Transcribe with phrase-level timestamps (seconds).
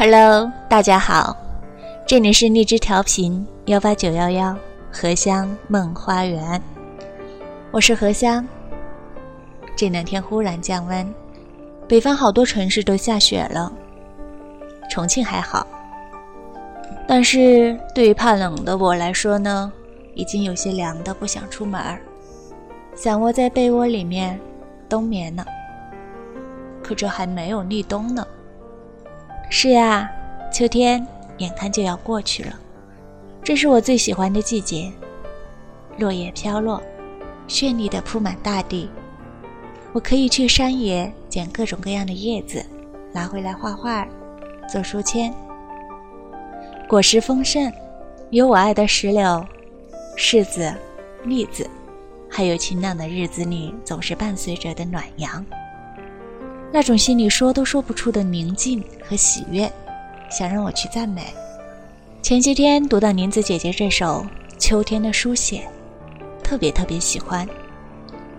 [0.00, 1.36] Hello，大家好，
[2.06, 4.56] 这里是荔枝调频幺八九幺幺
[4.92, 6.62] 荷香梦花园，
[7.72, 8.46] 我是荷香。
[9.74, 11.12] 这两天忽然降温，
[11.88, 13.72] 北方好多城市都下雪了，
[14.88, 15.66] 重庆还好，
[17.08, 19.72] 但是对于怕冷的我来说呢，
[20.14, 22.00] 已经有些凉的不想出门儿，
[22.94, 24.38] 想窝在被窝里面
[24.88, 25.44] 冬眠呢。
[26.84, 28.24] 可这还没有立冬呢。
[29.50, 30.08] 是呀，
[30.52, 31.04] 秋天
[31.38, 32.52] 眼看就要过去了，
[33.42, 34.92] 这是我最喜欢的季节。
[35.96, 36.80] 落叶飘落，
[37.48, 38.90] 绚丽的铺满大地。
[39.92, 42.64] 我可以去山野捡各种各样的叶子，
[43.12, 44.06] 拿回来画画，
[44.70, 45.32] 做书签。
[46.86, 47.72] 果实丰盛，
[48.30, 49.44] 有我爱的石榴、
[50.16, 50.72] 柿子、
[51.24, 51.68] 栗子，
[52.30, 55.44] 还有晴朗的日子里总是伴随着的暖阳。
[56.70, 59.70] 那种心里说都说不出的宁静和喜悦，
[60.30, 61.26] 想让我去赞美。
[62.20, 64.24] 前几天读到林子姐姐这首
[64.58, 65.66] 《秋天的书写》，
[66.44, 67.48] 特别特别喜欢。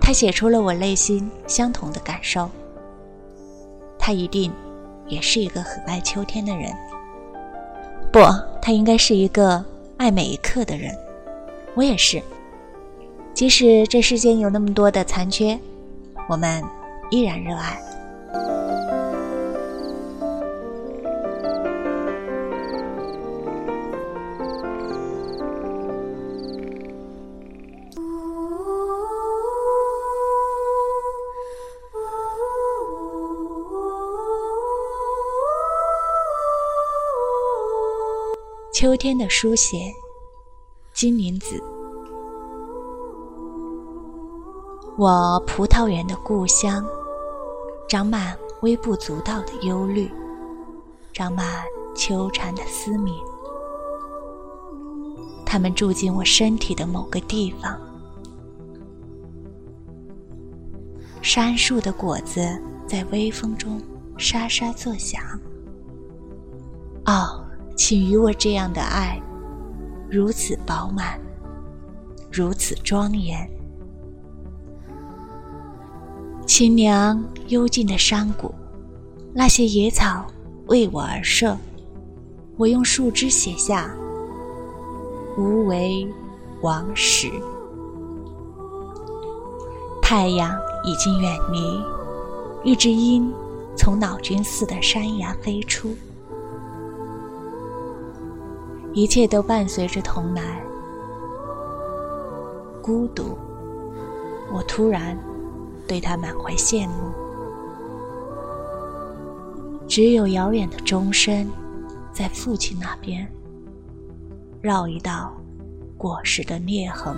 [0.00, 2.50] 她写出了我内心相同的感受。
[3.98, 4.50] 她一定
[5.06, 6.72] 也是一个很爱秋天的人。
[8.10, 8.20] 不，
[8.62, 9.62] 她应该是一个
[9.98, 10.96] 爱每一刻的人。
[11.74, 12.22] 我也是。
[13.34, 15.58] 即使这世间有那么多的残缺，
[16.28, 16.62] 我们
[17.10, 17.78] 依然热爱。
[38.84, 39.90] 秋天的书写，
[40.92, 41.58] 金铃子。
[44.98, 46.84] 我葡萄园的故乡，
[47.88, 50.10] 长满微不足道的忧虑，
[51.14, 51.64] 长满
[51.96, 53.14] 秋蝉的嘶鸣。
[55.46, 57.80] 它们住进我身体的某个地方。
[61.22, 62.46] 杉树的果子
[62.86, 63.80] 在微风中
[64.18, 65.22] 沙沙作响。
[67.06, 67.40] 哦。
[67.76, 69.20] 请与我这样的爱，
[70.08, 71.18] 如此饱满，
[72.30, 73.48] 如此庄严。
[76.46, 78.54] 清凉幽静的山谷，
[79.32, 80.26] 那些野草
[80.66, 81.56] 为我而设，
[82.56, 83.90] 我用树枝写下
[85.36, 86.06] 无为
[86.60, 87.30] 往事。
[90.00, 90.54] 太阳
[90.84, 91.82] 已经远离，
[92.62, 93.32] 一只鹰
[93.76, 95.96] 从老君寺的山崖飞出。
[98.94, 100.62] 一切都伴随着同来，
[102.80, 103.36] 孤独。
[104.52, 105.18] 我突然
[105.88, 107.12] 对他满怀羡慕。
[109.88, 111.50] 只有遥远的钟声，
[112.12, 113.28] 在父亲那边
[114.62, 115.34] 绕一道
[115.98, 117.16] 果实的裂痕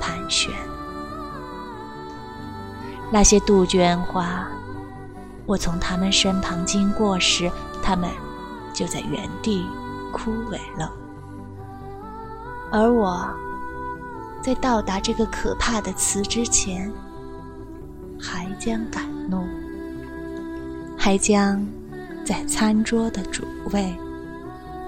[0.00, 0.50] 盘旋。
[3.12, 4.48] 那些杜鹃花，
[5.44, 7.52] 我从他们身旁经过时，
[7.82, 8.08] 他们
[8.72, 9.66] 就在原地。
[10.12, 10.92] 枯萎了，
[12.70, 13.28] 而我，
[14.42, 16.92] 在到达这个可怕的词之前，
[18.20, 19.44] 还将感怒，
[20.96, 21.66] 还将
[22.24, 23.96] 在餐桌的主位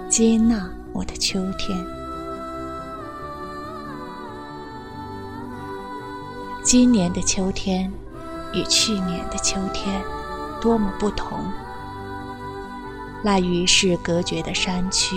[0.08, 1.78] 接纳我的秋天。
[6.62, 7.92] 今年的秋天
[8.52, 10.00] 与去年的秋天
[10.60, 11.44] 多么不同！
[13.24, 15.16] 那与世隔绝的山区，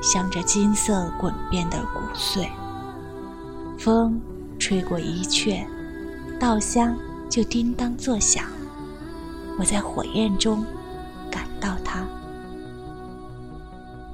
[0.00, 2.48] 镶着金色滚边的谷穗。
[3.76, 4.20] 风
[4.58, 5.66] 吹过一阙，
[6.38, 6.96] 稻香
[7.28, 8.44] 就叮当作响。
[9.58, 10.64] 我在火焰中
[11.30, 12.06] 感到它，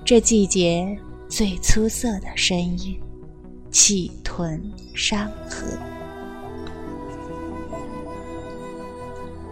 [0.05, 0.99] 这季节
[1.29, 2.99] 最出色的声音——
[3.71, 4.63] 气吞
[4.95, 5.67] 山河。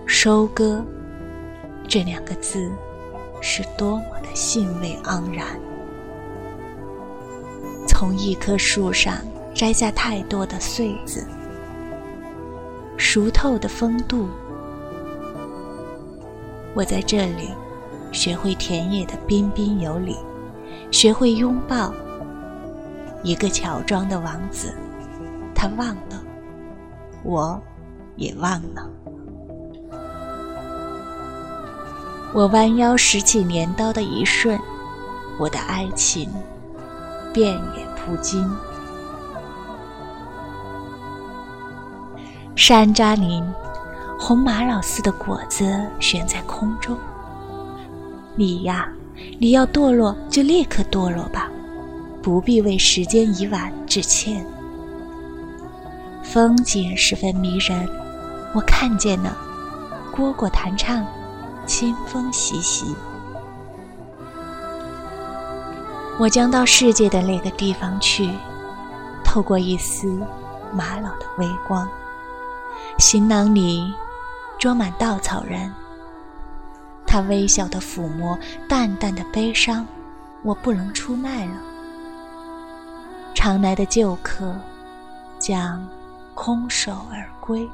[0.06, 0.82] 收割，
[1.86, 2.70] 这两个字。
[3.40, 5.46] 是多么的兴味盎然！
[7.86, 9.16] 从一棵树上
[9.54, 11.26] 摘下太多的穗子，
[12.96, 14.28] 熟透的风度。
[16.74, 17.48] 我在这里
[18.12, 20.16] 学会田野的彬彬有礼，
[20.92, 21.92] 学会拥抱
[23.24, 24.72] 一个乔装的王子。
[25.54, 26.22] 他忘了，
[27.24, 27.60] 我
[28.14, 28.88] 也忘了。
[32.34, 34.58] 我弯腰拾起镰刀的一瞬，
[35.38, 36.30] 我的爱情
[37.32, 38.48] 遍野铺金。
[42.54, 43.42] 山楂林，
[44.18, 46.96] 红玛瑙似的果子悬在空中，
[48.34, 48.88] 你呀，
[49.38, 51.48] 你要堕落就立刻堕落吧，
[52.22, 54.44] 不必为时间已晚致歉。
[56.22, 57.88] 风景十分迷人，
[58.54, 59.34] 我看见了，
[60.14, 61.06] 蝈蝈弹唱，
[61.68, 62.96] 清风习习。
[66.18, 68.32] 我将到世界的那个地方去，
[69.22, 70.20] 透过一丝
[70.72, 71.88] 玛瑙的微光，
[72.98, 73.94] 行囊里
[74.58, 75.72] 装满稻草人。
[77.06, 78.36] 他微笑的抚摸，
[78.68, 79.86] 淡淡的悲伤，
[80.42, 81.52] 我不能出卖了。
[83.34, 84.52] 常来的旧客
[85.38, 85.86] 将
[86.34, 87.68] 空手而归。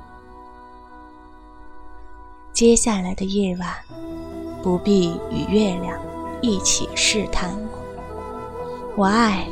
[2.55, 3.69] 接下来的夜晚，
[4.63, 5.99] 不必与月亮
[6.41, 7.51] 一起试探。
[8.95, 9.49] 我爱，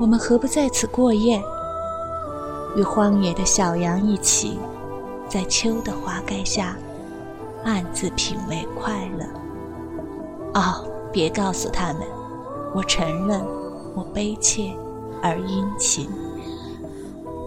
[0.00, 1.40] 我们何不在此过夜？
[2.74, 4.58] 与荒野的小羊一起，
[5.28, 6.76] 在秋的花盖下，
[7.62, 9.24] 暗自品味快乐。
[10.54, 12.02] 哦，别告诉他们，
[12.74, 13.40] 我承认
[13.94, 14.72] 我悲切
[15.22, 16.10] 而殷勤。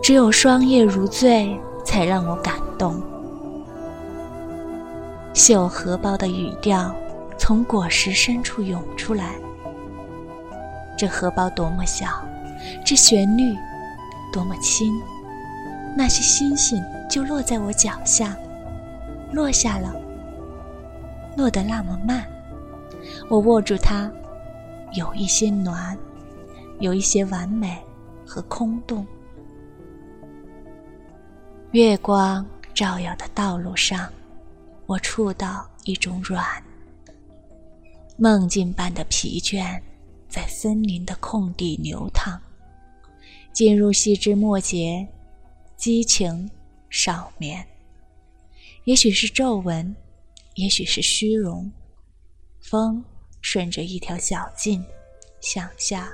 [0.02, 3.02] 只有霜叶如醉，才让我感动。
[5.38, 6.92] 绣荷包的语调
[7.38, 9.36] 从果实深处涌出来。
[10.98, 12.08] 这荷包多么小，
[12.84, 13.56] 这旋律
[14.34, 14.92] 多么轻，
[15.96, 18.36] 那些星星就落在我脚下，
[19.32, 19.96] 落下了，
[21.38, 22.26] 落得那么慢。
[23.30, 24.12] 我握住它，
[24.94, 25.96] 有一些暖，
[26.80, 27.78] 有一些完美
[28.26, 29.06] 和空洞。
[31.74, 32.44] 月光
[32.74, 34.10] 照耀的道路上，
[34.88, 36.64] 我触到一种软，
[38.18, 39.80] 梦境般的疲倦。
[40.30, 42.40] 在森林的空地流淌，
[43.54, 45.08] 进入细枝末节，
[45.78, 46.52] 激情
[46.90, 47.66] 少眠。
[48.84, 49.96] 也许是皱纹，
[50.56, 51.72] 也许是虚荣。
[52.60, 53.04] 风
[53.42, 54.86] 顺着一条小径
[55.40, 56.12] 向下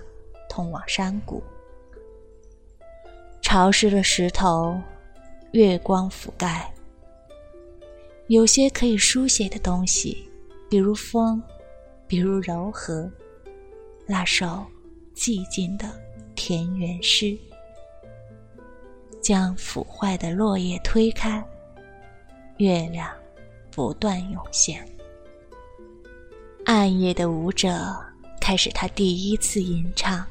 [0.47, 1.43] 通往山谷，
[3.41, 4.79] 潮湿的石头，
[5.53, 6.71] 月光覆盖。
[8.27, 10.29] 有些可以书写的东西，
[10.69, 11.41] 比如风，
[12.07, 13.11] 比如柔和。
[14.05, 14.65] 那首
[15.15, 15.89] 寂静的
[16.35, 17.37] 田园诗，
[19.21, 21.43] 将腐坏的落叶推开，
[22.57, 23.09] 月亮
[23.71, 24.85] 不断涌现。
[26.65, 27.95] 暗夜的舞者
[28.39, 30.25] 开始他第一次吟唱，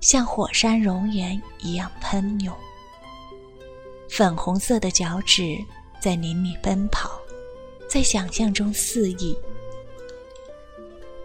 [0.00, 2.54] 像火山熔岩一样喷涌。
[4.08, 5.58] 粉红色的脚趾
[6.06, 7.20] 在林里奔跑，
[7.88, 9.36] 在想象中肆意。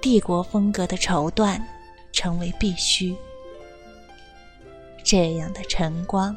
[0.01, 1.61] 帝国风格的绸缎
[2.11, 3.15] 成为必须。
[5.03, 6.35] 这样的晨光，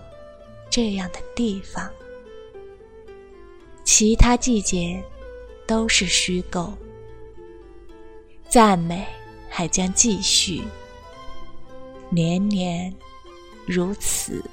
[0.68, 1.90] 这样的地方，
[3.82, 5.02] 其他季节
[5.66, 6.70] 都是虚构。
[8.50, 9.06] 赞美
[9.48, 10.64] 还将继续，
[12.10, 12.94] 年年
[13.64, 14.44] 如此。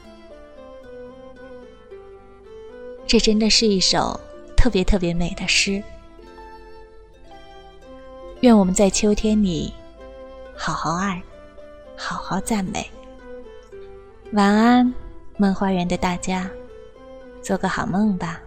[3.12, 4.18] 这真的是一首
[4.56, 5.84] 特别特别美的诗。
[8.40, 9.74] 愿我们在秋天里
[10.56, 11.22] 好好爱，
[11.98, 12.90] 好好赞美。
[14.32, 14.94] 晚安，
[15.36, 16.50] 梦花园的大家，
[17.42, 18.40] 做个好梦吧。